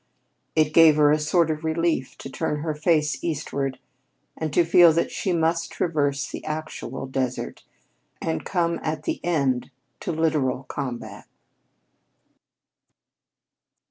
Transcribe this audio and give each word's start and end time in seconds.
It 0.55 0.73
gave 0.73 0.95
her 0.95 1.11
a 1.11 1.19
sort 1.19 1.51
of 1.51 1.63
relief 1.63 2.17
to 2.17 2.27
turn 2.27 2.61
her 2.61 2.73
face 2.73 3.23
eastward 3.23 3.77
and 4.35 4.51
to 4.51 4.65
feel 4.65 4.91
that 4.93 5.11
she 5.11 5.31
must 5.31 5.69
traverse 5.71 6.27
the 6.31 6.43
actual 6.43 7.05
desert, 7.05 7.63
and 8.19 8.43
come 8.43 8.79
at 8.81 9.03
the 9.03 9.19
end 9.23 9.69
to 9.99 10.11
literal 10.11 10.63
combat. 10.63 11.27